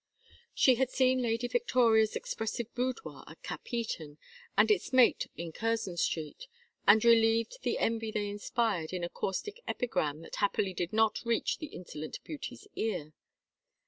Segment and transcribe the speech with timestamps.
[0.55, 4.17] She had seen Lady Victoria's expressive boudoir at Capheaton,
[4.57, 6.47] and its mate in Curzon Street,
[6.87, 11.59] and relieved the envy they inspired in a caustic epigram that happily did not reach
[11.59, 13.13] the insolent beauty's ear.